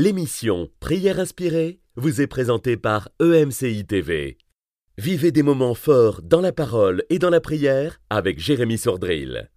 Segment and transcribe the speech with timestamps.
[0.00, 4.38] L'émission Prière inspirée vous est présentée par EMCI TV.
[4.96, 9.50] Vivez des moments forts dans la parole et dans la prière avec Jérémy Sordrill.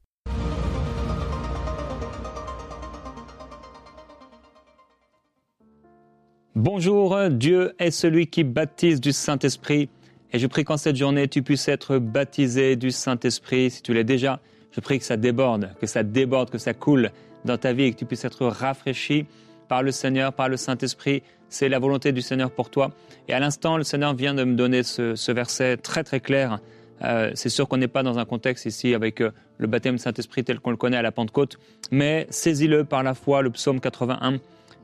[6.55, 9.89] Bonjour, Dieu est celui qui baptise du Saint-Esprit.
[10.33, 13.69] Et je prie qu'en cette journée, tu puisses être baptisé du Saint-Esprit.
[13.69, 14.39] Si tu l'es déjà,
[14.71, 17.11] je prie que ça déborde, que ça déborde, que ça coule
[17.45, 19.27] dans ta vie et que tu puisses être rafraîchi
[19.71, 21.23] par le Seigneur, par le Saint-Esprit.
[21.47, 22.91] C'est la volonté du Seigneur pour toi.
[23.29, 26.59] Et à l'instant, le Seigneur vient de me donner ce, verset très très clair.
[27.03, 30.01] Euh, c'est sûr qu'on n'est pas dans un contexte ici avec euh, le baptême du
[30.01, 31.57] Saint-Esprit tel qu'on le connaît à la Pentecôte,
[31.89, 34.39] mais saisis-le par la foi, le psaume 81,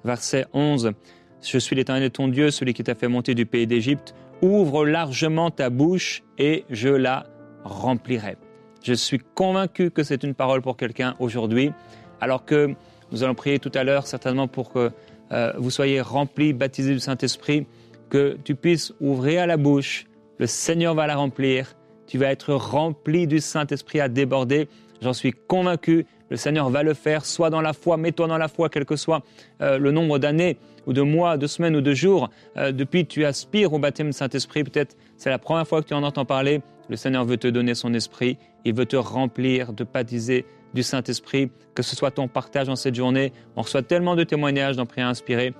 [0.05, 0.94] verset 11.
[1.42, 4.16] Je suis l'Éternel ton Dieu, celui qui t'a fait monter du pays d'Égypte.
[4.42, 7.26] Ouvre largement ta bouche et je la
[7.66, 8.38] remplirai.
[8.84, 11.73] Je suis convaincu que c'est une parole pour quelqu'un aujourd'hui,
[12.22, 12.73] alors que
[13.11, 14.91] nous allons prier tout à l'heure certainement pour que
[15.31, 17.66] euh, vous soyez remplis, baptisés du Saint-Esprit,
[18.09, 20.05] que tu puisses ouvrir la bouche,
[20.39, 24.69] le Seigneur va la remplir, tu vas être rempli du Saint-Esprit à déborder.
[25.02, 28.47] J'en suis convaincu, le Seigneur va le faire, soit dans la foi, mets-toi dans la
[28.47, 29.23] foi, quel que soit
[29.61, 33.25] euh, le nombre d'années ou de mois, de semaines ou de jours, euh, depuis tu
[33.25, 36.61] aspires au baptême du Saint-Esprit, peut-être c'est la première fois que tu en entends parler,
[36.89, 41.50] le Seigneur veut te donner son esprit, il veut te remplir de baptiser du Saint-Esprit,
[41.76, 43.32] que ce soit ton partage en cette journée.
[43.56, 45.54] On reçoit tellement de témoignages dans Prière inspirée.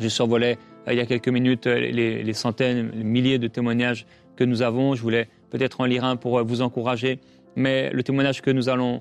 [0.00, 0.58] J'ai survolé
[0.88, 4.62] euh, il y a quelques minutes euh, les, centaines, les milliers de témoignages que nous
[4.62, 4.94] avons.
[4.94, 7.20] Je voulais peut-être en lire un pour vous encourager,
[7.56, 9.00] mais le témoignage que nous allons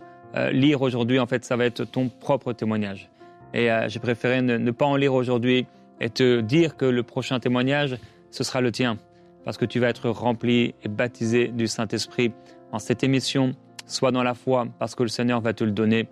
[0.51, 3.11] lire aujourd'hui, en fait, ça va être ton propre témoignage.
[3.53, 5.67] Et j'ai préféré ne, pas en lire aujourd'hui
[6.01, 7.97] et te dire que le prochain témoignage,
[8.31, 8.97] ce sera le tien,
[9.45, 12.31] parce que tu vas être rempli et baptisé du Saint-Esprit
[12.71, 13.53] en cette émission,
[13.85, 16.07] soit dans la foi, parce que le Seigneur va te le donner.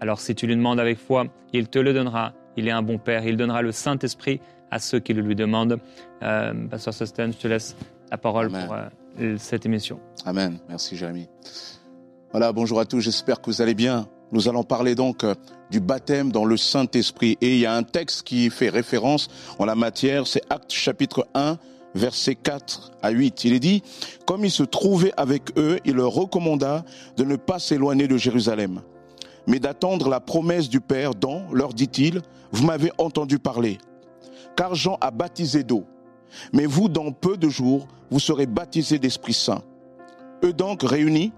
[0.00, 2.32] Alors si tu lui demandes avec foi, il te le donnera.
[2.56, 5.78] Il est un bon Père, il donnera le Saint-Esprit à ceux qui le lui demandent.
[6.22, 7.76] Euh, Pasteur Sosten, je te laisse
[8.10, 10.00] la parole pour euh, cette émission.
[10.24, 10.58] Amen.
[10.68, 11.28] Merci Jérémy.
[12.30, 14.08] Voilà, bonjour à tous, j'espère que vous allez bien.
[14.32, 15.34] Nous allons parler donc euh,
[15.70, 17.38] du baptême dans le Saint-Esprit.
[17.40, 21.26] Et il y a un texte qui fait référence en la matière, c'est Actes chapitre
[21.34, 21.58] 1,
[21.96, 23.44] versets 4 à 8.
[23.44, 23.82] Il est dit,
[24.26, 26.84] comme il se trouvait avec eux, il leur recommanda
[27.16, 28.82] de ne pas s'éloigner de Jérusalem,
[29.46, 33.78] mais d'attendre la promesse du Père dont, leur dit-il, vous m'avez entendu parler.
[34.56, 35.84] Car Jean a baptisé d'eau,
[36.52, 39.62] mais vous, dans peu de jours, vous serez baptisés d'Esprit Saint.
[40.44, 41.32] Eux donc, réunis,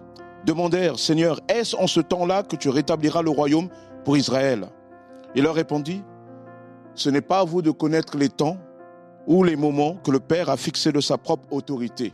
[0.44, 3.68] demandèrent, Seigneur, est-ce en ce temps-là que tu rétabliras le royaume
[4.04, 4.68] pour Israël?
[5.34, 6.02] Il leur répondit,
[6.94, 8.56] Ce n'est pas à vous de connaître les temps
[9.28, 12.12] ou les moments que le Père a fixés de sa propre autorité,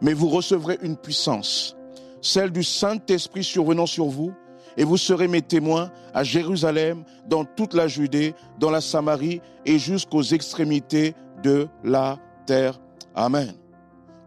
[0.00, 1.76] mais vous recevrez une puissance,
[2.22, 4.32] celle du Saint-Esprit survenant sur vous,
[4.76, 9.78] et vous serez mes témoins à Jérusalem, dans toute la Judée, dans la Samarie et
[9.78, 12.80] jusqu'aux extrémités de la terre.
[13.14, 13.52] Amen.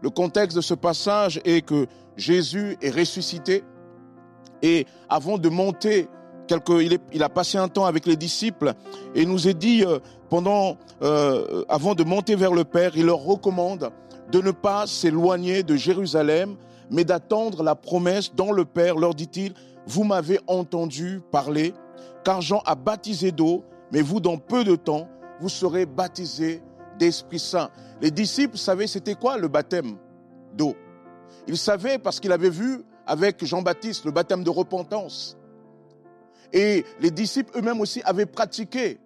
[0.02, 1.86] Le contexte de ce passage est que
[2.16, 3.64] Jésus est ressuscité
[4.62, 6.08] et avant de monter,
[7.12, 8.74] il, a passé un temps avec les disciples
[9.14, 9.98] et nous est dit euh,
[11.02, 13.90] euh, avant de monter vers le Père, il leur recommande
[14.30, 16.56] de ne pas s'éloigner de Jérusalem,
[16.90, 19.54] mais d'attendre la promesse dont le Père leur dit-il,
[19.86, 21.74] vous m'avez entendu parler,
[22.24, 25.08] car Jean a baptisé d'eau, mais vous, dans peu de temps,
[25.40, 26.62] vous serez baptisés
[26.98, 27.70] d'Esprit Saint.
[28.00, 29.96] Les disciples savaient c'était quoi le baptême
[30.54, 30.74] d'eau.
[31.46, 35.36] Il savait parce qu'il avait vu avec Jean-Baptiste le baptême de repentance.
[36.56, 38.98] Et les disciples eux-mêmes aussi avaient pratiqué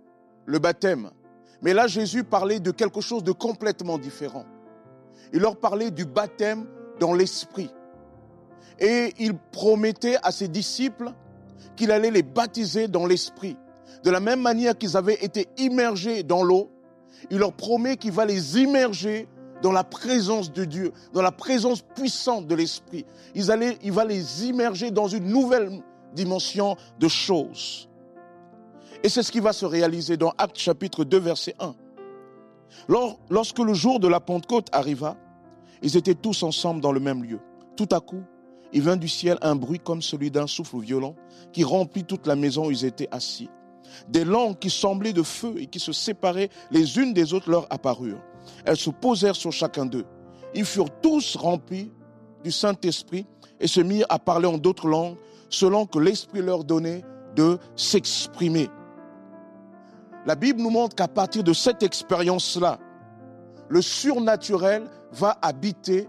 [0.46, 1.10] le baptême.
[1.62, 4.44] Mais là, Jésus parlait de quelque chose de complètement différent.
[5.32, 6.66] Il leur parlait du baptême
[7.00, 7.68] dans l'esprit.
[8.78, 11.12] Et il promettait à ses disciples
[11.74, 13.56] qu'il allait les baptiser dans l'esprit.
[14.04, 16.70] De la même manière qu'ils avaient été immergés dans l'eau,
[17.30, 19.26] il leur promet qu'il va les immerger
[19.60, 23.04] dans la présence de Dieu, dans la présence puissante de l'Esprit.
[23.34, 25.82] Il va les immerger dans une nouvelle
[26.14, 27.88] dimension de choses.
[29.02, 31.74] Et c'est ce qui va se réaliser dans Actes chapitre 2, verset 1.
[33.30, 35.16] lorsque le jour de la Pentecôte arriva,
[35.82, 37.40] ils étaient tous ensemble dans le même lieu.
[37.76, 38.22] Tout à coup,
[38.72, 41.16] il vint du ciel un bruit comme celui d'un souffle violent
[41.52, 43.48] qui remplit toute la maison où ils étaient assis.
[44.08, 47.66] Des langues qui semblaient de feu et qui se séparaient les unes des autres leur
[47.70, 48.22] apparurent.
[48.64, 50.04] Elles se posèrent sur chacun d'eux.
[50.54, 51.90] Ils furent tous remplis
[52.44, 53.26] du Saint-Esprit
[53.58, 55.16] et se mirent à parler en d'autres langues
[55.50, 57.04] selon que l'Esprit leur donnait
[57.36, 58.70] de s'exprimer.
[60.26, 62.78] La Bible nous montre qu'à partir de cette expérience-là,
[63.68, 66.08] le surnaturel va habiter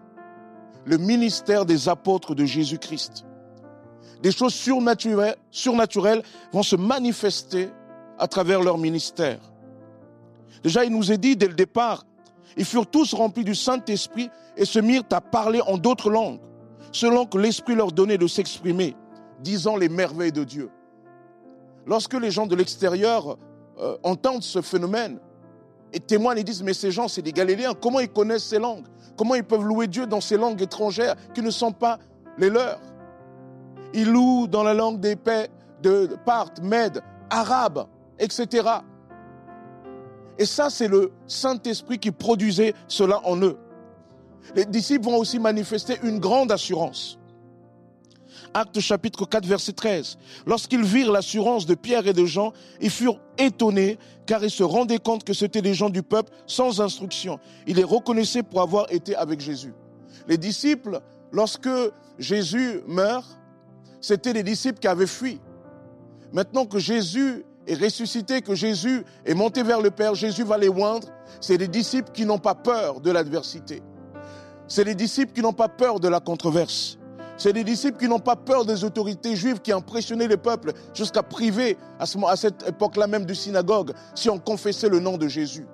[0.86, 3.26] le ministère des apôtres de Jésus-Christ.
[4.22, 7.70] Des choses surnaturelles, vont se manifester
[8.20, 9.40] à travers leur ministère.
[10.64, 12.06] Déjà, il nous est dit dès le départ,
[12.58, 16.40] ils furent tous remplis du Saint-Esprit et se mirent à parler en d'autres langues,
[16.92, 18.96] selon que l'Esprit leur donnait de s'exprimer,
[19.42, 20.70] disant les merveilles de Dieu.
[21.86, 23.38] Lorsque les gens de l'extérieur
[23.80, 25.20] euh, entendent ce phénomène
[25.94, 28.86] et témoignent et disent, mais ces gens, c'est des Galiléens, comment ils connaissent ces langues?
[29.18, 32.00] Comment ils peuvent louer Dieu dans ces langues étrangères qui ne sont pas
[32.38, 32.80] les leurs?
[33.94, 35.50] Ils louent dans la langue des paix
[35.82, 37.88] de Parthes, Mèdes, Arabes,
[38.20, 38.68] etc.
[40.38, 43.58] Et ça, c'est le Saint-Esprit qui produisait cela en eux.
[44.56, 47.20] Les disciples vont aussi manifester une grande assurance.
[48.54, 50.18] Acte chapitre 4, verset 13.
[50.46, 52.52] Lorsqu'ils virent l'assurance de Pierre et de Jean,
[52.82, 56.82] ils furent étonnés car ils se rendaient compte que c'étaient des gens du peuple sans
[56.82, 57.40] instruction.
[57.66, 59.74] Ils les reconnaissaient pour avoir été avec Jésus.
[60.28, 61.00] Les disciples,
[61.32, 61.70] lorsque
[62.20, 63.40] Jésus meurt,
[64.02, 65.40] c'étaient des disciples qui avaient fui.
[66.34, 70.70] Maintenant que Jésus est ressuscité, que Jésus est monté vers le Père, Jésus va les
[70.70, 71.08] oindre,
[71.40, 73.82] c'est des disciples qui n'ont pas peur de l'adversité.
[74.68, 76.98] C'est des disciples qui n'ont pas peur de la controverse.
[77.42, 81.24] C'est des disciples qui n'ont pas peur des autorités juives qui impressionnaient les peuples jusqu'à
[81.24, 82.06] priver à,
[82.36, 85.66] cette époque-là même du synagogue si on confessait le nom de Jésus.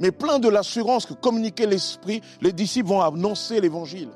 [0.00, 4.08] Mais plein de l'assurance que communiquait l'Esprit, les disciples vont annoncer l'Évangile.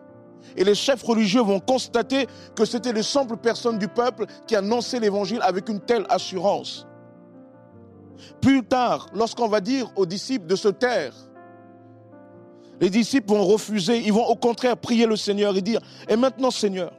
[0.56, 4.98] Et les chefs religieux vont constater que c'était les simples personnes du peuple qui annonçaient
[4.98, 6.87] l'Évangile avec une telle assurance.
[8.40, 11.12] Plus tard, lorsqu'on va dire aux disciples de se taire,
[12.81, 16.50] les disciples vont refuser, ils vont au contraire prier le Seigneur et dire, et maintenant
[16.50, 16.93] Seigneur,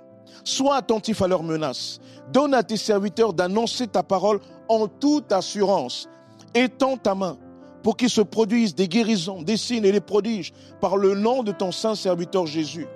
[0.44, 2.00] sois attentif à leurs menaces,
[2.32, 6.10] donne à tes serviteurs d'annoncer ta parole en toute assurance,
[6.54, 7.38] étends ta main
[7.84, 10.52] pour qu'ils se produisent des guérisons, des signes et des prodiges
[10.82, 12.88] par le nom de ton saint serviteur Jésus.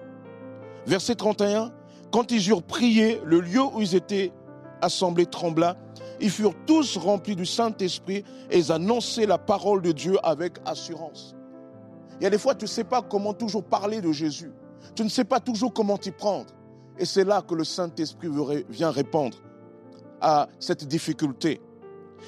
[0.86, 1.72] Verset 31,
[2.12, 4.34] quand ils eurent prié, le lieu où ils étaient
[4.82, 5.78] assemblés trembla,
[6.20, 11.36] ils furent tous remplis du Saint-Esprit et ils annonçaient la parole de Dieu avec assurance.
[12.20, 14.52] Il y a des fois, tu ne sais pas comment toujours parler de Jésus.
[14.96, 16.54] Tu ne sais pas toujours comment t'y prendre.
[16.98, 18.30] Et c'est là que le Saint-Esprit
[18.70, 19.38] vient répondre
[20.20, 21.62] à cette difficulté.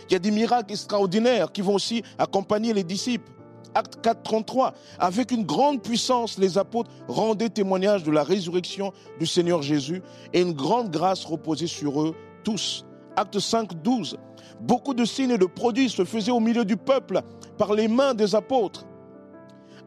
[0.09, 3.31] Il y a des miracles extraordinaires qui vont aussi accompagner les disciples.
[3.75, 4.73] Acte 4, 33.
[4.99, 10.01] Avec une grande puissance, les apôtres rendaient témoignage de la résurrection du Seigneur Jésus
[10.31, 12.85] et une grande grâce reposait sur eux tous.
[13.15, 14.17] Acte 5, 12.
[14.59, 17.21] Beaucoup de signes et de produits se faisaient au milieu du peuple
[17.57, 18.85] par les mains des apôtres.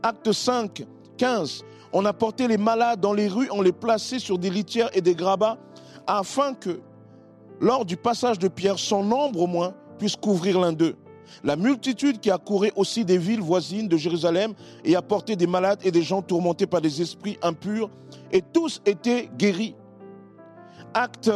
[0.07, 0.87] Acte 5,
[1.17, 1.65] 15.
[1.93, 5.01] On a porté les malades dans les rues, on les plaçait sur des litières et
[5.01, 5.59] des grabats,
[6.07, 6.79] afin que,
[7.61, 10.95] lors du passage de Pierre, son nombre au moins puisse couvrir l'un d'eux.
[11.43, 14.55] La multitude qui accourait aussi des villes voisines de Jérusalem
[14.85, 17.91] et apportait des malades et des gens tourmentés par des esprits impurs,
[18.31, 19.75] et tous étaient guéris.
[20.95, 21.33] Acte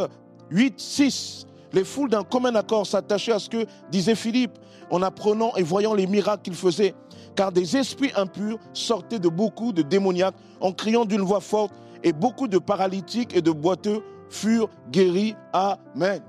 [0.49, 1.45] 8, 6.
[1.73, 4.57] Les foules d'un commun accord s'attachaient à ce que disait Philippe
[4.89, 6.93] en apprenant et voyant les miracles qu'il faisait
[7.35, 11.73] car des esprits impurs sortaient de beaucoup de démoniaques en criant d'une voix forte,
[12.03, 15.35] et beaucoup de paralytiques et de boiteux furent guéris.
[15.53, 16.21] Amen.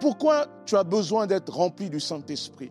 [0.00, 2.70] Pourquoi tu as besoin d'être rempli du Saint-Esprit?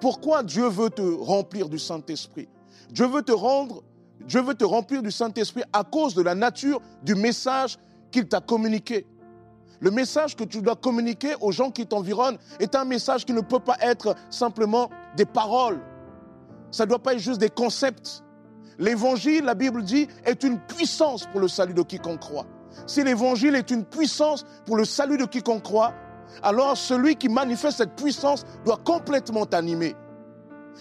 [0.00, 2.48] Pourquoi Dieu veut te remplir du Saint-Esprit?
[2.90, 3.82] Dieu veut te rendre,
[4.24, 7.76] Dieu veut te remplir du Saint-Esprit à cause de la nature du message
[8.12, 9.04] qu'il t'a communiqué.
[9.80, 13.40] Le message que tu dois communiquer aux gens qui t'environnent est un message qui ne
[13.40, 15.80] peut pas être simplement des paroles,
[16.70, 18.22] ça ne doit pas être juste des concepts.
[18.78, 22.46] L'évangile, la Bible dit, est une puissance pour le salut de quiconque croit.
[22.86, 25.94] Si l'évangile est une puissance pour le salut de quiconque croit,
[26.42, 29.94] alors celui qui manifeste cette puissance doit complètement t'animer.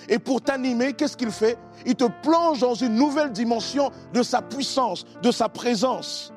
[0.10, 1.58] Et pour t'animer, qu'est-ce qu'il fait?
[1.86, 6.34] Il te plonge dans une nouvelle dimension de sa puissance, de sa présence.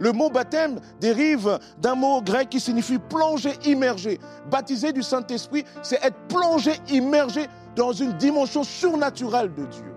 [0.00, 4.18] Le mot baptême dérive d'un mot grec qui signifie plonger, immerger.
[4.50, 9.94] Baptisé du Saint-Esprit, c'est être plongé, immergé dans une dimension surnaturelle de Dieu.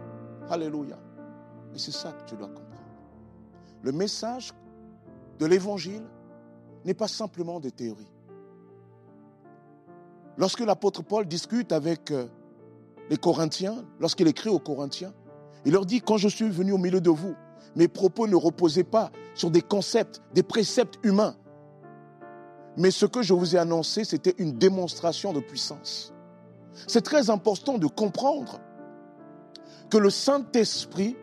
[0.49, 0.97] Alléluia.
[1.73, 2.67] Et c'est ça que tu dois comprendre.
[3.81, 4.51] Le message
[5.39, 6.03] de l'évangile
[6.83, 8.11] n'est pas simplement des théories.
[10.37, 12.27] Lorsque l'apôtre Paul discute avec euh,
[13.09, 15.13] les Corinthiens, lorsqu'il écrit aux Corinthiens,
[15.63, 17.35] il leur dit, quand je suis venu au milieu de vous,
[17.75, 21.35] mes propos ne reposaient pas sur des concepts, des préceptes humains.
[22.77, 26.13] Mais ce que je vous ai annoncé, c'était une démonstration de puissance.
[26.87, 28.59] C'est très important de comprendre
[29.89, 31.15] que le Saint-Esprit,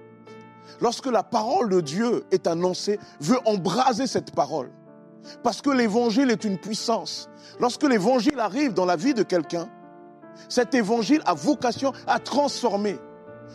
[0.81, 4.71] lorsque la parole de Dieu est annoncée, veut embraser cette parole.
[5.43, 7.29] Parce que l'évangile est une puissance.
[7.59, 9.69] Lorsque l'évangile arrive dans la vie de quelqu'un,
[10.49, 12.99] cet évangile a vocation à transformer.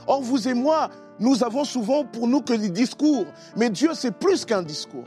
[0.08, 4.12] Or, vous et moi, nous avons souvent pour nous que des discours, mais Dieu, c'est
[4.12, 5.06] plus qu'un discours.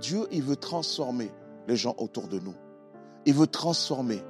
[0.00, 1.30] Dieu, il veut transformer
[1.68, 2.54] les gens autour de nous.
[3.26, 4.22] Il veut transformer,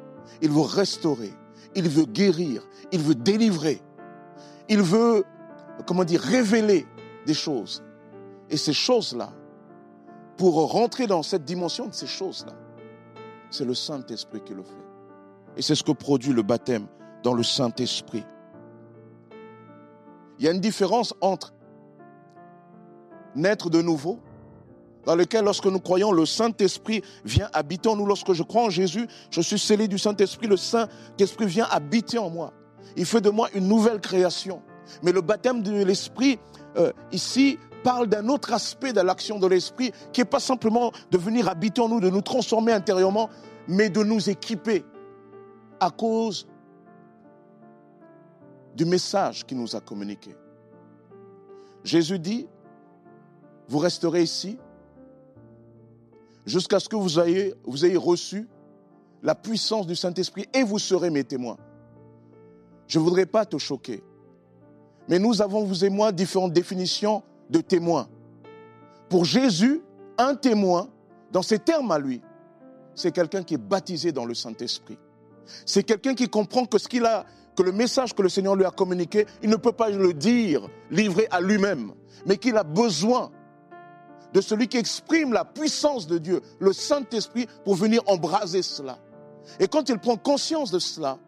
[0.43, 1.33] il veut restaurer,
[1.75, 3.81] il veut guérir, il veut délivrer,
[4.69, 5.25] il veut,
[5.87, 6.87] comment dire, révéler
[7.27, 7.85] des choses.
[8.49, 9.33] Et ces choses-là,
[10.37, 12.55] pour rentrer dans cette dimension de ces choses-là,
[13.51, 14.73] c'est le Saint-Esprit qui le fait.
[15.57, 16.87] Et c'est ce que produit le baptême
[17.23, 18.25] dans le Saint-Esprit.
[20.41, 21.53] Il y a une différence entre
[23.37, 24.19] naître de nouveau,
[25.05, 28.07] dans lequel lorsque nous croyons, le Saint-Esprit vient habiter en nous.
[28.07, 32.31] Lorsque je crois en Jésus, je suis scellé du Saint-Esprit, le Saint-Esprit vient habiter en
[32.31, 32.55] moi.
[32.97, 34.63] Il fait de moi une nouvelle création.
[35.03, 36.39] Mais le baptême de l'Esprit,
[36.77, 41.19] euh, ici, parle d'un autre aspect de l'action de l'Esprit, qui n'est pas simplement de
[41.19, 43.29] venir habiter en nous, de nous transformer intérieurement,
[43.69, 44.85] mais de nous équiper
[45.81, 46.47] à cause
[48.75, 50.35] du message qu'il nous a communiqué.
[51.85, 52.47] Jésus dit,
[53.69, 54.59] vous resterez ici
[56.47, 58.49] jusqu'à ce que vous ayez, vous ayez reçu
[59.23, 61.57] la puissance du Saint-Esprit et vous serez mes témoins.
[62.87, 64.03] Je ne voudrais pas te choquer,
[65.09, 68.09] mais nous avons, vous et moi, différentes définitions de témoins.
[69.09, 69.83] Pour Jésus,
[70.19, 70.89] un témoin,
[71.33, 72.21] dans ses termes à lui,
[72.95, 74.99] c'est quelqu'un qui est baptisé dans le Saint-Esprit.
[75.65, 77.25] C'est quelqu'un qui comprend que ce qu'il a,
[77.57, 80.69] que le message que le Seigneur lui a communiqué, il ne peut pas le dire,
[80.91, 81.93] livrer à lui-même,
[82.27, 83.31] mais qu'il a besoin
[84.33, 88.99] de celui qui exprime la puissance de Dieu, le Saint-Esprit, pour venir embraser cela.
[89.59, 91.19] Et quand il prend conscience de cela,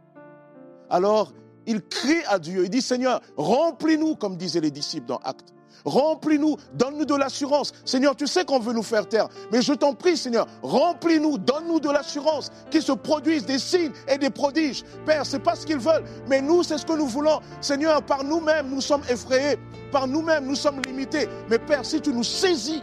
[0.88, 1.32] alors
[1.66, 5.52] il crie à Dieu, il dit Seigneur, remplis-nous, comme disaient les disciples dans Actes.
[5.84, 7.72] Remplis-nous, donne-nous de l'assurance.
[7.84, 11.80] Seigneur, tu sais qu'on veut nous faire taire, mais je t'en prie, Seigneur, remplis-nous, donne-nous
[11.80, 14.84] de l'assurance, qu'ils se produisent des signes et des prodiges.
[15.04, 17.40] Père, c'est pas ce qu'ils veulent, mais nous, c'est ce que nous voulons.
[17.60, 19.58] Seigneur, par nous-mêmes, nous sommes effrayés,
[19.90, 21.28] par nous-mêmes, nous sommes limités.
[21.48, 22.82] Mais Père, si tu nous saisis,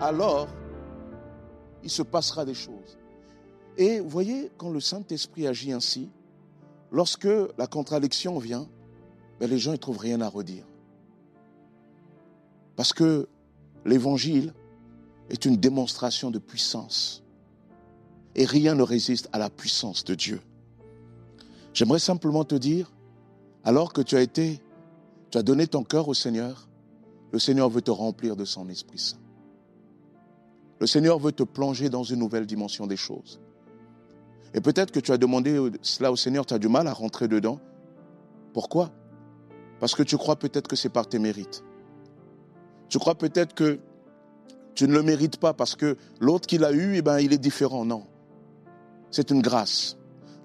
[0.00, 0.48] alors
[1.82, 2.98] il se passera des choses.
[3.76, 6.10] Et vous voyez, quand le Saint-Esprit agit ainsi,
[6.90, 8.68] lorsque la contradiction vient,
[9.38, 10.64] ben, les gens ne trouvent rien à redire.
[12.78, 13.28] Parce que
[13.84, 14.54] l'évangile
[15.30, 17.24] est une démonstration de puissance.
[18.36, 20.40] Et rien ne résiste à la puissance de Dieu.
[21.74, 22.92] J'aimerais simplement te dire,
[23.64, 24.62] alors que tu as été,
[25.32, 26.68] tu as donné ton cœur au Seigneur,
[27.32, 29.18] le Seigneur veut te remplir de son Esprit Saint.
[30.78, 33.40] Le Seigneur veut te plonger dans une nouvelle dimension des choses.
[34.54, 37.26] Et peut-être que tu as demandé cela au Seigneur, tu as du mal à rentrer
[37.26, 37.58] dedans.
[38.52, 38.92] Pourquoi?
[39.80, 41.64] Parce que tu crois peut-être que c'est par tes mérites.
[42.88, 43.78] Tu crois peut-être que
[44.74, 47.38] tu ne le mérites pas parce que l'autre qui l'a eu, eh ben, il est
[47.38, 47.84] différent.
[47.84, 48.04] Non.
[49.10, 49.96] C'est une grâce.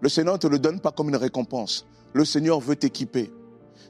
[0.02, 1.86] Le Seigneur ne te le donne pas comme une récompense.
[2.14, 3.32] Le Seigneur veut t'équiper.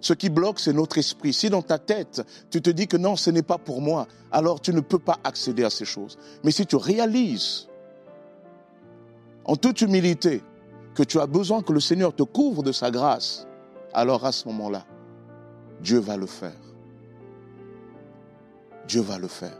[0.02, 1.32] Ce qui bloque, c'est notre esprit.
[1.32, 4.60] Si dans ta tête, tu te dis que non, ce n'est pas pour moi, alors
[4.60, 6.18] tu ne peux pas accéder à ces choses.
[6.44, 7.70] Mais si tu réalises
[9.46, 10.44] en toute humilité
[10.94, 13.48] que tu as besoin que le Seigneur te couvre de sa grâce,
[13.94, 14.86] alors à ce moment-là,
[15.82, 16.62] Dieu va le faire.
[18.88, 19.58] Dieu va le faire.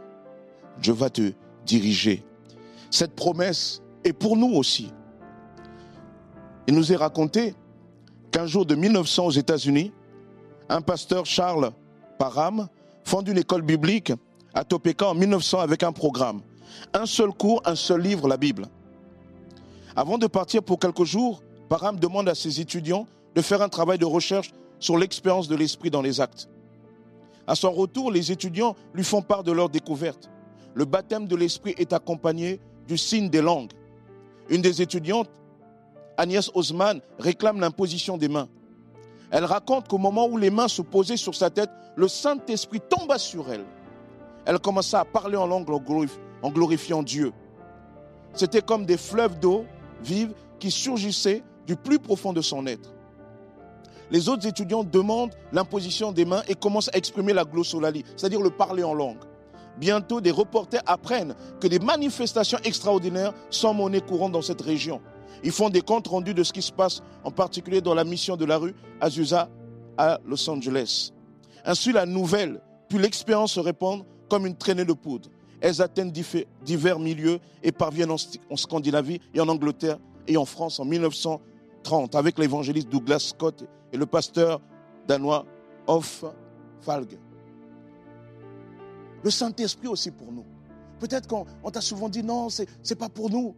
[0.80, 1.32] Dieu va te
[1.64, 2.24] diriger.
[2.90, 4.92] Cette promesse est pour nous aussi.
[6.66, 7.54] Il nous est raconté
[8.30, 9.92] qu'un jour de 1900 aux États-Unis,
[10.68, 11.72] un pasteur, Charles
[12.18, 12.68] Parham,
[13.04, 14.12] fonde une école biblique
[14.54, 16.40] à Topeka en 1900 avec un programme.
[16.92, 18.66] Un seul cours, un seul livre, la Bible.
[19.94, 23.98] Avant de partir pour quelques jours, Parham demande à ses étudiants de faire un travail
[23.98, 26.48] de recherche sur l'expérience de l'esprit dans les actes.
[27.46, 30.30] À son retour, les étudiants lui font part de leur découverte.
[30.74, 33.72] Le baptême de l'esprit est accompagné du signe des langues.
[34.48, 35.30] Une des étudiantes,
[36.16, 38.48] Agnès Osman, réclame l'imposition des mains.
[39.30, 43.18] Elle raconte qu'au moment où les mains se posaient sur sa tête, le Saint-Esprit tomba
[43.18, 43.64] sur elle.
[44.46, 47.32] Elle commença à parler en langue en glorifiant Dieu.
[48.34, 49.64] C'était comme des fleuves d'eau
[50.02, 52.94] vive qui surgissaient du plus profond de son être.
[54.10, 58.50] Les autres étudiants demandent l'imposition des mains et commencent à exprimer la glossolalie, c'est-à-dire le
[58.50, 59.18] parler en langue.
[59.78, 65.00] Bientôt, des reporters apprennent que des manifestations extraordinaires sont monnaie courante dans cette région.
[65.42, 68.36] Ils font des comptes rendus de ce qui se passe, en particulier dans la mission
[68.36, 69.48] de la rue Azusa
[69.98, 71.10] à Los Angeles.
[71.64, 75.28] Ainsi, la nouvelle, puis l'expérience se répandent comme une traînée de poudre.
[75.60, 76.12] Elles atteignent
[76.62, 82.38] divers milieux et parviennent en Scandinavie et en Angleterre et en France en 1930 avec
[82.38, 83.64] l'évangéliste Douglas Scott
[83.94, 84.60] et le pasteur
[85.06, 85.46] danois
[85.86, 86.24] Hoff
[86.80, 87.16] Falg.
[89.22, 90.44] Le Saint-Esprit aussi pour nous.
[90.98, 93.54] Peut-être qu'on t'a souvent dit non, ce n'est pas pour nous.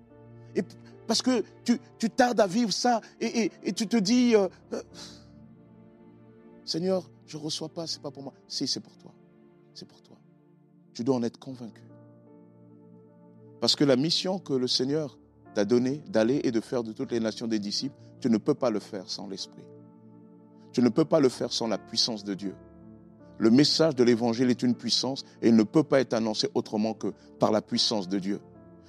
[0.54, 0.62] Et
[1.06, 4.82] parce que tu, tardes à vivre ça et, tu te dis, euh, euh,
[6.64, 8.34] Seigneur, je ne reçois pas, ce n'est pas pour moi.
[8.46, 9.12] Si, c'est pour toi.
[9.72, 10.18] C'est pour toi.
[10.92, 11.82] Tu dois en être convaincu.
[13.60, 15.18] Parce que la mission que le Seigneur
[15.54, 18.54] t'a donné d'aller et de faire de toutes les nations des disciples, tu ne peux
[18.54, 19.62] pas le faire sans l'Esprit.
[20.76, 22.54] Tu ne peux pas le faire sans la puissance de Dieu.
[23.38, 26.92] Le message de l'Évangile est une puissance et il ne peut pas être annoncé autrement
[26.92, 28.40] que par la puissance de Dieu.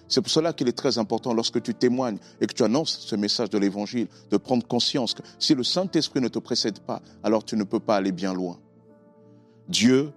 [0.09, 3.15] C'est pour cela qu'il est très important lorsque tu témoignes et que tu annonces ce
[3.15, 7.45] message de l'Évangile, de prendre conscience que si le Saint-Esprit ne te précède pas, alors
[7.45, 8.59] tu ne peux pas aller bien loin.
[9.69, 10.11] Dieu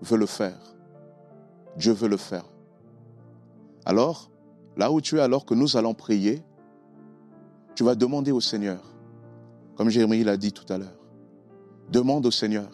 [0.00, 0.74] veut le faire.
[1.76, 2.46] Dieu veut le faire.
[3.84, 4.28] Alors,
[4.76, 6.42] là où tu es, alors que nous allons prier,
[7.76, 8.82] tu vas demander au Seigneur,
[9.76, 10.98] comme Jérémie l'a dit tout à l'heure.
[11.92, 12.70] Demande au Seigneur.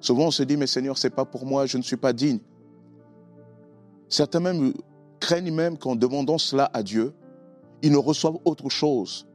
[0.00, 2.38] Souvent on se dit, mais Seigneur, c'est pas pour moi, je ne suis pas digne.
[4.08, 4.72] Certains même
[5.18, 7.12] craignent même qu'en demandant cela à Dieu,
[7.82, 9.26] ils ne reçoivent autre chose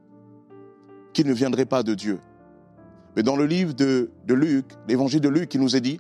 [1.12, 2.20] qui ne viendrait pas de Dieu.
[3.16, 6.00] Mais dans le livre de, de Luc, l'évangile de Luc, il nous est dit,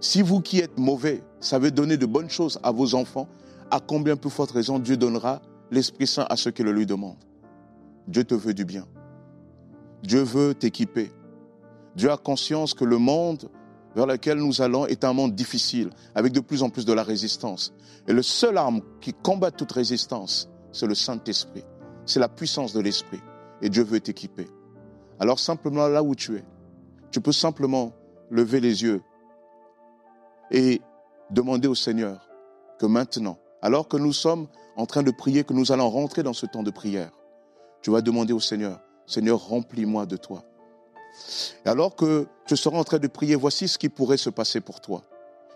[0.00, 3.28] si vous qui êtes mauvais savez donner de bonnes choses à vos enfants,
[3.70, 5.40] à combien plus forte raison Dieu donnera
[5.70, 7.24] l'Esprit Saint à ceux qui le lui demandent.
[8.08, 8.86] Dieu te veut du bien.
[10.02, 11.12] Dieu veut t'équiper.
[11.96, 13.50] Dieu a conscience que le monde
[13.94, 17.02] vers lequel nous allons est un monde difficile, avec de plus en plus de la
[17.02, 17.72] résistance.
[18.06, 21.64] Et le seul arme qui combat toute résistance, c'est le Saint-Esprit.
[22.06, 23.20] C'est la puissance de l'Esprit.
[23.62, 24.46] Et Dieu veut t'équiper.
[25.18, 26.44] Alors simplement là où tu es,
[27.10, 27.92] tu peux simplement
[28.30, 29.02] lever les yeux
[30.50, 30.80] et
[31.30, 32.28] demander au Seigneur
[32.78, 36.32] que maintenant, alors que nous sommes en train de prier, que nous allons rentrer dans
[36.32, 37.10] ce temps de prière,
[37.82, 40.44] tu vas demander au Seigneur, Seigneur, remplis-moi de toi.
[41.64, 44.80] Alors que tu seras en train de prier, voici ce qui pourrait se passer pour
[44.80, 45.02] toi.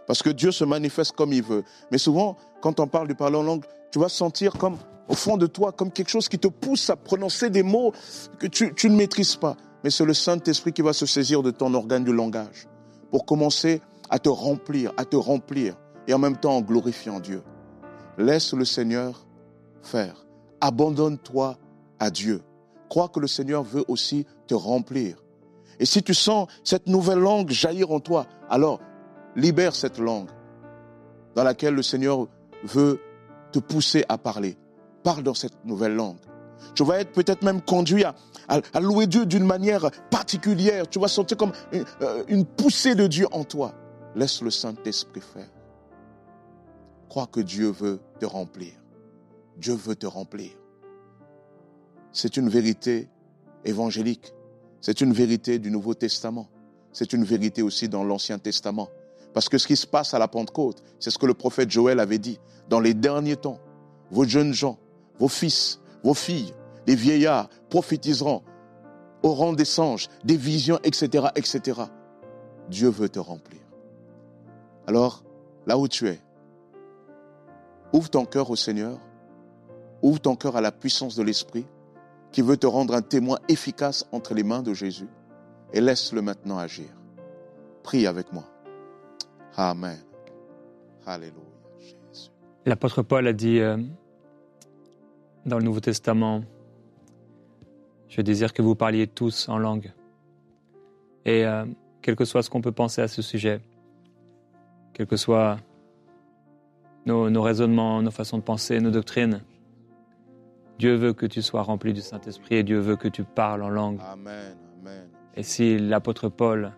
[0.06, 1.64] Parce que Dieu se manifeste comme il veut.
[1.90, 4.76] Mais souvent, quand on parle du parler en langue, tu vas sentir comme
[5.08, 7.92] au fond de toi, comme quelque chose qui te pousse à prononcer des mots
[8.38, 9.56] que tu, tu ne maîtrises pas.
[9.82, 12.66] Mais c'est le Saint-Esprit qui va se saisir de ton organe du langage
[13.10, 17.42] pour commencer à te remplir, à te remplir, et en même temps en glorifiant Dieu.
[18.18, 19.26] Laisse le Seigneur
[19.82, 20.26] faire.
[20.60, 21.58] Abandonne-toi
[21.98, 22.42] à Dieu.
[22.88, 25.23] Crois que le Seigneur veut aussi te remplir.
[25.80, 28.80] Et si tu sens cette nouvelle langue jaillir en toi, alors
[29.36, 30.30] libère cette langue
[31.34, 32.26] dans laquelle le Seigneur
[32.62, 33.00] veut
[33.52, 34.56] te pousser à parler.
[35.02, 36.18] Parle dans cette nouvelle langue.
[36.74, 40.88] Tu vas être peut-être même conduit à, louer Dieu d'une manière particulière.
[40.88, 43.74] Tu vas sentir comme une, euh, une poussée de Dieu en toi.
[44.14, 45.48] Laisse le Saint-Esprit faire.
[47.08, 48.72] Crois que Dieu veut te remplir.
[49.56, 50.50] Dieu veut te remplir.
[52.12, 53.08] C'est une vérité
[53.64, 54.32] évangélique.
[54.84, 56.46] C'est une vérité du Nouveau Testament.
[56.92, 58.90] C'est une vérité aussi dans l'Ancien Testament.
[59.32, 62.00] Parce que ce qui se passe à la Pentecôte, c'est ce que le prophète Joël
[62.00, 62.38] avait dit.
[62.68, 63.58] Dans les derniers temps,
[64.10, 64.78] vos jeunes gens,
[65.18, 66.52] vos fils, vos filles,
[66.86, 68.42] les vieillards prophétiseront
[69.22, 71.80] au rang des singes, des visions, etc., etc.
[72.68, 73.62] Dieu veut te remplir.
[74.86, 75.24] Alors,
[75.66, 76.20] là où tu es,
[77.94, 79.00] ouvre ton cœur au Seigneur,
[80.02, 81.64] ouvre ton cœur à la puissance de l'Esprit
[82.34, 85.06] qui veut te rendre un témoin efficace entre les mains de Jésus
[85.72, 86.88] et laisse-le maintenant agir.
[87.84, 88.42] Prie avec moi.
[89.56, 90.00] Amen.
[91.06, 91.38] Alléluia.
[91.78, 92.30] Jésus.
[92.66, 93.76] L'apôtre Paul a dit euh,
[95.46, 96.42] dans le Nouveau Testament,
[98.08, 99.92] je désire que vous parliez tous en langue.
[101.24, 101.64] Et euh,
[102.02, 103.60] quel que soit ce qu'on peut penser à ce sujet,
[104.92, 105.14] quels que
[107.06, 109.40] nos, nos, raisonnements, nos façons de penser, nos doctrines,
[110.78, 113.68] Dieu veut que tu sois rempli du Saint-Esprit et Dieu veut que tu parles en
[113.68, 114.00] langue.
[114.00, 114.56] Amen.
[114.80, 115.08] Amen.
[115.36, 116.72] Et si l'apôtre Paul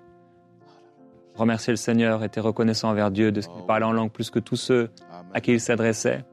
[1.34, 4.38] remerciait le Seigneur, était reconnaissant envers Dieu de ce qu'il parlait en langue plus que
[4.38, 4.90] tous ceux
[5.34, 6.24] à qui il s'adressait,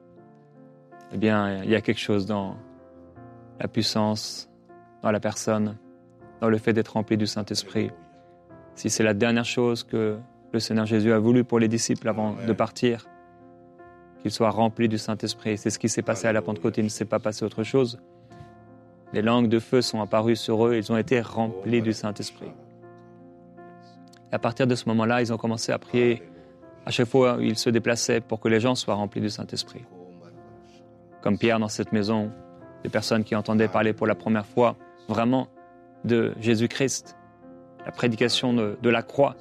[1.13, 2.55] eh bien, il y a quelque chose dans
[3.59, 4.49] la puissance,
[5.01, 5.77] dans la personne,
[6.39, 7.91] dans le fait d'être rempli du Saint-Esprit.
[8.75, 10.17] Si c'est la dernière chose que
[10.51, 13.07] le Seigneur Jésus a voulu pour les disciples avant de partir,
[14.23, 15.57] qu'ils soient remplis du Saint-Esprit.
[15.57, 17.99] C'est ce qui s'est passé à la Pentecôte, il ne s'est pas passé autre chose.
[19.11, 22.51] Les langues de feu sont apparues sur eux, ils ont été remplis du Saint-Esprit.
[24.31, 26.23] Et à partir de ce moment-là, ils ont commencé à prier.
[26.85, 29.83] À chaque fois, ils se déplaçaient pour que les gens soient remplis du Saint-Esprit.
[31.21, 32.31] Comme Pierre dans cette maison,
[32.81, 34.77] des personnes qui entendaient parler pour la première fois
[35.09, 35.47] vraiment
[36.05, 37.17] de Jésus-Christ,
[37.85, 39.35] la prédication de, de la croix,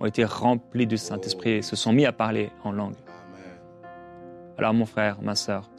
[0.00, 2.94] ont été remplis du Saint-Esprit et se sont mis à parler en langue.
[4.58, 5.70] Alors mon frère, ma sœur,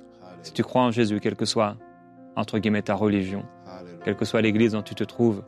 [0.42, 1.78] si tu crois en Jésus, quelle que soit,
[2.36, 3.44] entre guillemets, ta religion,
[4.04, 5.44] quelle que soit l'église dont tu te trouves,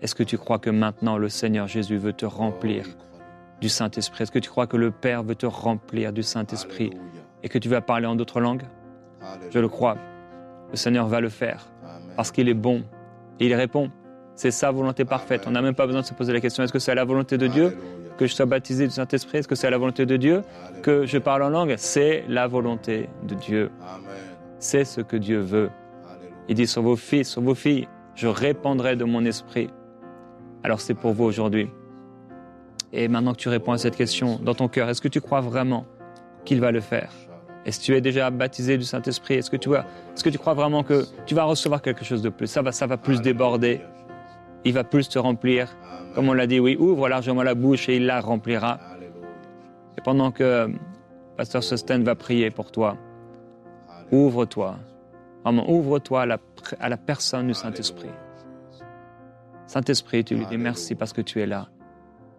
[0.00, 2.86] est-ce que tu crois que maintenant le Seigneur Jésus veut te remplir
[3.60, 4.22] du Saint-Esprit?
[4.22, 6.90] Est-ce que tu crois que le Père veut te remplir du Saint-Esprit
[7.42, 8.64] et que tu vas parler en d'autres langues?
[9.50, 9.98] Je le crois.
[10.70, 11.66] Le Seigneur va le faire
[12.16, 12.84] parce qu'il est bon
[13.38, 13.90] et il répond.
[14.34, 15.44] C'est sa volonté parfaite.
[15.46, 17.36] On n'a même pas besoin de se poser la question est-ce que c'est la volonté
[17.36, 17.76] de Dieu
[18.16, 19.38] que je sois baptisé du Saint-Esprit?
[19.38, 20.42] Est-ce que c'est la volonté de Dieu
[20.82, 21.74] que je parle en langue?
[21.76, 23.70] C'est la volonté de Dieu.
[24.58, 25.70] C'est ce que Dieu veut.
[26.48, 29.70] Il dit sur vos fils, sur vos filles, je répandrai de mon esprit.
[30.62, 31.70] Alors c'est pour vous aujourd'hui.
[32.92, 35.40] Et maintenant que tu réponds à cette question dans ton cœur, est-ce que tu crois
[35.40, 35.86] vraiment
[36.44, 37.10] qu'il va le faire?
[37.64, 39.34] Est-ce que tu es déjà baptisé du Saint-Esprit?
[39.34, 42.22] Est-ce que tu vois, est-ce que tu crois vraiment que tu vas recevoir quelque chose
[42.22, 42.46] de plus?
[42.46, 43.80] Ça va, ça va plus déborder.
[44.64, 45.76] Il va plus te remplir.
[46.14, 48.78] Comme on l'a dit, oui, ouvre largement la bouche et il la remplira.
[49.96, 50.68] Et pendant que
[51.36, 52.96] Pasteur Sosten va prier pour toi,
[54.12, 54.76] ouvre-toi.
[55.44, 56.38] Vraiment, ouvre-toi à la,
[56.78, 58.10] à la personne du Saint-Esprit.
[59.66, 61.68] Saint-Esprit, tu lui dis merci parce que tu es là.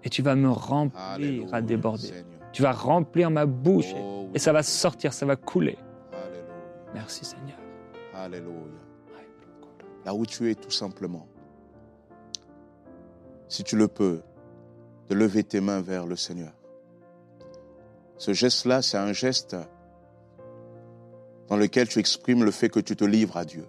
[0.03, 2.11] Et tu vas me remplir à déborder.
[2.51, 3.93] Tu vas remplir ma bouche
[4.33, 5.77] et ça va sortir, ça va couler.
[6.93, 7.57] Merci Seigneur.
[8.13, 8.51] Alléluia.
[10.05, 11.27] Là où tu es tout simplement,
[13.51, 14.21] si tu le peux,
[15.09, 16.53] de lever tes mains vers le Seigneur.
[18.15, 19.57] Ce geste-là, c'est un geste
[21.49, 23.67] dans lequel tu exprimes le fait que tu te livres à Dieu,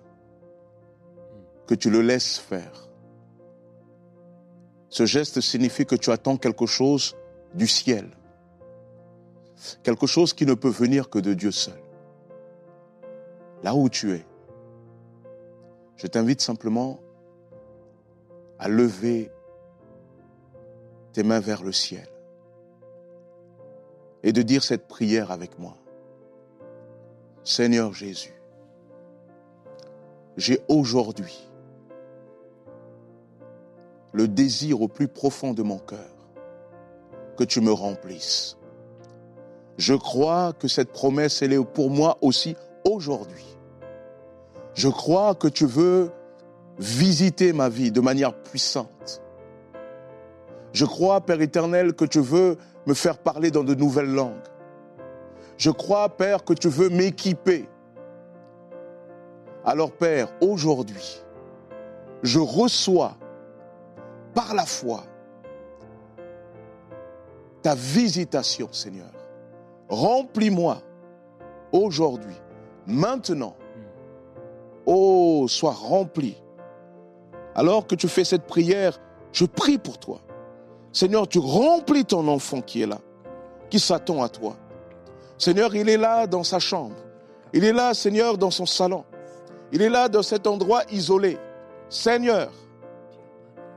[1.67, 2.89] que tu le laisses faire.
[4.89, 7.17] Ce geste signifie que tu attends quelque chose
[7.53, 8.09] du ciel,
[9.83, 11.83] quelque chose qui ne peut venir que de Dieu seul.
[13.65, 14.25] Là où tu es,
[15.97, 17.01] je t'invite simplement
[18.61, 19.32] à lever
[21.13, 22.09] tes mains vers le ciel
[24.23, 25.77] et de dire cette prière avec moi.
[27.45, 28.35] Seigneur Jésus,
[30.37, 31.49] j'ai aujourd'hui
[34.13, 36.15] le désir au plus profond de mon cœur
[37.37, 38.59] que tu me remplisses.
[39.79, 43.57] Je crois que cette promesse, elle est pour moi aussi aujourd'hui.
[44.75, 46.11] Je crois que tu veux
[46.79, 49.22] visiter ma vie de manière puissante.
[50.73, 52.57] Je crois, Père éternel, que tu veux
[52.87, 54.49] me faire parler dans de nouvelles langues.
[55.59, 57.69] Je crois, Père, que tu veux m'équiper.
[59.65, 61.23] Alors, Père, aujourd'hui,
[62.23, 63.17] je reçois
[64.35, 65.05] par la foi
[67.63, 69.11] ta visitation, Seigneur.
[69.89, 70.79] Remplis-moi
[71.71, 72.35] aujourd'hui,
[72.87, 73.55] maintenant.
[74.85, 76.37] Oh, sois rempli.
[77.55, 78.99] Alors que tu fais cette prière,
[79.33, 80.21] je prie pour toi.
[80.93, 82.99] Seigneur, tu remplis ton enfant qui est là,
[83.71, 84.57] qui s'attend à toi.
[85.39, 86.97] Seigneur, il est là dans sa chambre.
[87.55, 89.05] Il est là, Seigneur, dans son salon.
[89.73, 91.39] Il est là dans cet endroit isolé.
[91.89, 92.51] Seigneur,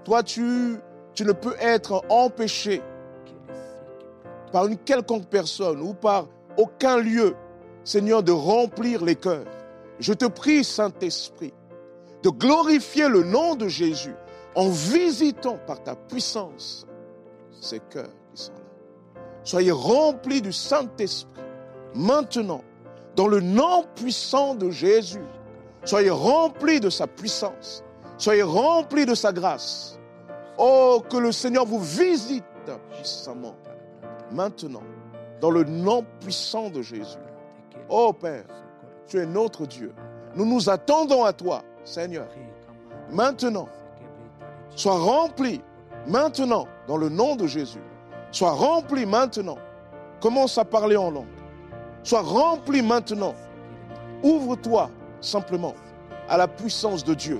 [0.03, 0.75] toi, tu,
[1.13, 2.81] tu ne peux être empêché
[4.51, 7.35] par une quelconque personne ou par aucun lieu,
[7.85, 9.47] Seigneur, de remplir les cœurs.
[9.99, 11.53] Je te prie, Saint-Esprit,
[12.23, 14.15] de glorifier le nom de Jésus
[14.53, 16.85] en visitant par ta puissance
[17.65, 19.21] ces cœurs qui sont là.
[19.43, 21.43] Soyez remplis du Saint-Esprit
[21.95, 22.61] maintenant,
[23.15, 25.23] dans le nom puissant de Jésus.
[25.85, 27.83] Soyez remplis de sa puissance.
[28.17, 29.99] Soyez remplis de sa grâce.
[30.57, 32.43] Oh, que le Seigneur vous visite
[32.91, 33.55] puissamment.
[34.31, 34.83] Maintenant,
[35.39, 37.17] dans le nom puissant de Jésus.
[37.89, 38.45] Oh Père,
[39.07, 39.93] tu es notre Dieu.
[40.35, 42.27] Nous nous attendons à toi, Seigneur.
[43.11, 43.69] Maintenant,
[44.75, 45.61] sois rempli
[46.07, 47.81] maintenant dans le nom de Jésus.
[48.31, 49.57] Sois rempli maintenant.
[50.19, 51.25] Commence à parler en langue.
[52.03, 53.33] Sois rempli maintenant.
[54.23, 54.89] Ouvre-toi
[55.21, 55.73] simplement
[56.27, 57.39] à la puissance de Dieu.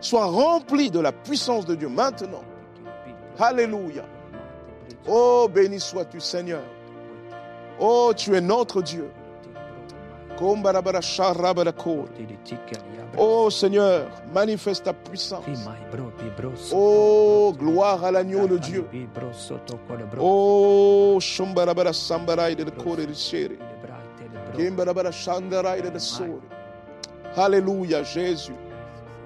[0.00, 2.42] Sois rempli de la puissance de Dieu maintenant.
[3.38, 4.04] Alléluia.
[5.08, 6.62] Oh, béni sois-tu Seigneur.
[7.78, 9.10] Oh, tu es notre Dieu.
[13.18, 15.44] Oh Seigneur, manifeste ta puissance.
[16.72, 18.86] Oh, gloire à l'agneau de Dieu.
[20.18, 23.56] Oh, Shumbarabara Sambarai de Kore de Chere.
[24.56, 26.40] Kimbarabara Shandarai de Sore.
[27.36, 28.54] Alléluia, Jésus.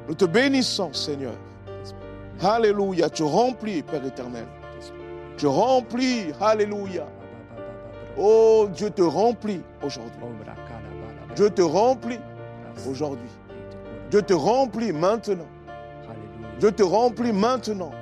[0.09, 1.35] Nous te bénissons, Seigneur.
[2.42, 4.46] Alléluia, tu remplis, Père éternel.
[5.37, 7.07] Tu remplis, Alléluia.
[8.18, 10.12] Oh, Dieu te remplit aujourd'hui.
[11.37, 12.21] Dieu te remplit
[12.88, 13.29] aujourd'hui.
[14.11, 15.47] Dieu te remplit maintenant.
[16.59, 17.93] Dieu te remplit maintenant.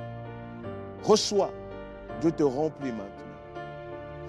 [1.03, 1.51] Reçois.
[2.21, 3.29] Dieu te remplit maintenant.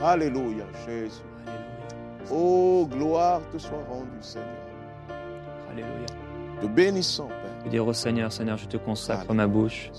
[0.00, 1.22] Alléluia, Jésus.
[2.32, 4.48] Oh, gloire te soit rendue, Seigneur.
[5.70, 6.06] Alléluia.
[6.60, 7.70] Te bénissons, Père.
[7.70, 9.90] Dire au Seigneur, Seigneur, je te consacre ma bouche.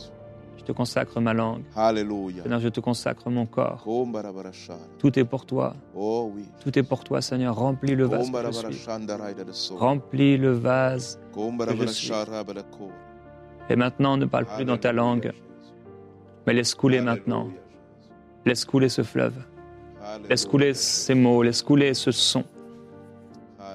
[0.57, 1.63] Je te consacre ma langue.
[1.75, 2.43] Alléluia.
[2.43, 3.83] Seigneur, je te consacre mon corps.
[4.99, 5.75] Tout est pour toi.
[6.31, 6.41] Oh.
[6.63, 7.55] Tout est pour toi, Seigneur.
[7.55, 9.75] Remplis le vase que je suis.
[9.75, 11.19] Remplis le vase.
[11.33, 12.91] Kombarabarasharabalako.
[13.69, 15.31] Et maintenant, ne parle plus dans ta langue,
[16.45, 17.47] mais laisse couler maintenant.
[18.45, 19.35] Laisse couler ce fleuve.
[20.29, 21.43] Laisse couler ces mots.
[21.43, 22.43] Laisse couler ce son.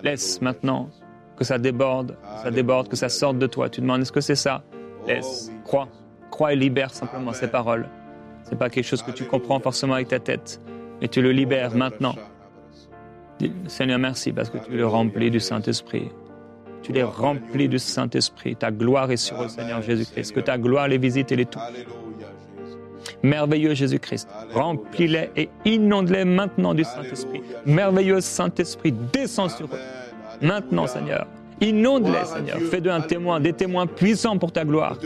[0.02, 0.90] Laisse maintenant
[1.36, 3.68] que ça déborde, que ça déborde, que ça sorte de toi.
[3.68, 4.62] Tu demandes, est-ce que c'est ça?
[5.06, 5.88] Laisse, crois,
[6.30, 7.88] crois et libère simplement ces paroles.
[8.42, 10.60] C'est pas quelque chose que tu comprends forcément avec ta tête,
[11.00, 12.14] mais tu le libères maintenant.
[13.66, 16.10] Seigneur, merci parce que tu le remplis du Saint-Esprit.
[16.82, 18.56] Tu les remplis du Saint-Esprit.
[18.56, 20.32] Ta gloire est sur eux, Seigneur Jésus-Christ.
[20.32, 21.62] Que ta gloire les visite et les touche.
[23.22, 27.42] Merveilleux Jésus-Christ, remplis-les et inonde-les maintenant du Saint-Esprit.
[27.64, 29.78] Merveilleux Saint-Esprit, descends sur eux.
[30.42, 30.86] Maintenant.
[30.86, 31.26] Seigneur,
[31.60, 32.58] inonde-les, Seigneur.
[32.70, 34.96] Fais d'eux un témoin, des témoins puissants pour ta gloire.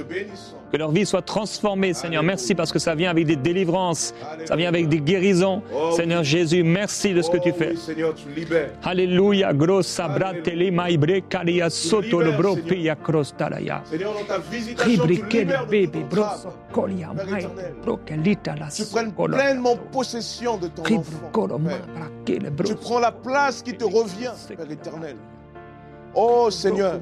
[0.72, 2.22] Que leur vie soit transformée, Seigneur.
[2.22, 5.62] Merci parce que ça vient avec des délivrances, ça vient avec des guérisons.
[5.74, 6.22] Oh, Seigneur.
[6.22, 7.74] Jésus, merci de ce que tu Oh, fais.
[8.84, 9.52] Alléluia,
[18.76, 19.36] tu socolo.
[19.36, 21.58] pleinement possession de ton enfant.
[22.64, 25.16] Tu prends la place qui te revient, Père éternel.
[26.14, 27.00] Oh Seigneur,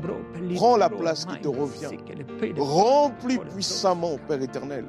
[0.54, 1.96] prends la place qui te revient.
[2.58, 4.84] remplis puissamment, Père éternel.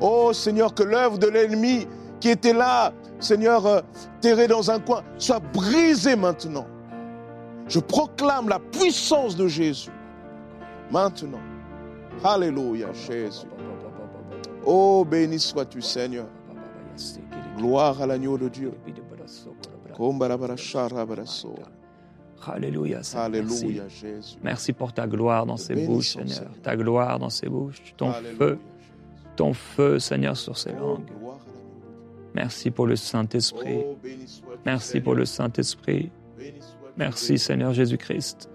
[0.00, 1.86] Oh Seigneur, que l'œuvre de l'ennemi
[2.20, 3.80] qui était là, Seigneur, euh,
[4.20, 6.66] terré dans un coin, soit brisée maintenant.
[7.66, 9.90] Je proclame la puissance de Jésus.
[10.90, 11.40] Maintenant.
[12.22, 13.46] Alléluia, Jésus.
[14.66, 16.26] Oh, béni sois-tu, Seigneur.
[17.56, 18.72] Gloire à l'agneau de Dieu.
[22.46, 23.28] Alléluia, Seigneur.
[23.30, 23.64] Merci.
[23.64, 24.36] Alléluia, Jésus.
[24.42, 26.28] Merci pour ta gloire dans ces bouches, Seigneur.
[26.36, 26.52] Seigneur.
[26.62, 27.82] Ta gloire dans ces bouches.
[27.96, 28.58] Ton Alléluia, feu,
[29.36, 31.10] ton feu, Seigneur, sur ces Oh, langues.
[32.34, 33.80] Merci pour le Saint-Esprit.
[33.84, 33.98] Oh,
[34.64, 35.04] Merci Seigneur.
[35.04, 36.10] pour le Saint-Esprit.
[36.96, 37.38] Merci.
[37.38, 38.48] Seigneur Jésus-Christ.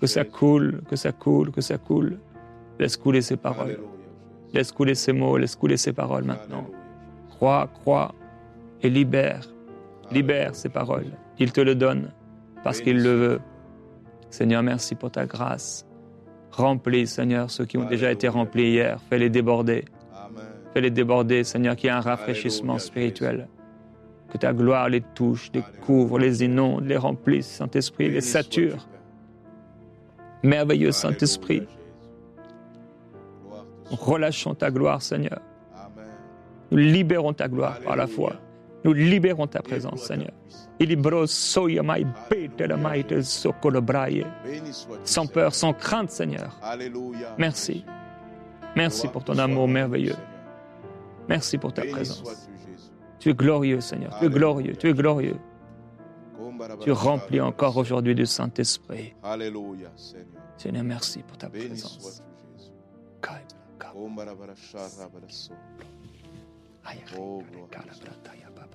[0.00, 2.18] Que ça coule, que ça coule, que ça coule.
[2.78, 3.62] Laisse couler ces paroles.
[3.72, 3.86] Alléluia.
[4.54, 6.66] Laisse couler ces mots, laisse couler ces paroles maintenant.
[7.28, 8.14] Crois, crois
[8.82, 9.42] et libère.
[10.10, 11.12] Libère ces paroles.
[11.38, 12.10] Il te le donne
[12.64, 13.40] parce qu'il le veut.
[14.30, 15.86] Seigneur, merci pour ta grâce.
[16.52, 19.00] Remplis, Seigneur, ceux qui ont déjà été remplis hier.
[19.08, 19.84] Fais-les déborder.
[20.72, 23.48] Fais-les déborder, Seigneur, qu'il y ait un rafraîchissement spirituel.
[24.30, 28.86] Que ta gloire les touche, les couvre, les inonde, les remplisse, Saint-Esprit, les sature.
[30.42, 31.66] Merveilleux Saint-Esprit,
[33.90, 35.40] relâchons ta gloire, Seigneur.
[36.70, 38.34] Nous libérons ta gloire par la foi.
[38.84, 40.32] Nous libérons ta présence, Seigneur.
[45.04, 46.58] Sans peur, sans crainte, Seigneur.
[47.38, 47.84] Merci.
[48.76, 50.16] Merci pour ton amour merveilleux.
[51.28, 52.48] Merci pour ta présence.
[53.18, 54.16] Tu es glorieux, Seigneur.
[54.18, 54.74] Tu es glorieux.
[54.76, 55.36] Tu es glorieux.
[56.80, 59.14] Tu remplis encore aujourd'hui du Saint-Esprit.
[60.56, 60.84] Seigneur.
[60.84, 62.22] Merci pour ta présence.
[67.18, 67.42] Oh,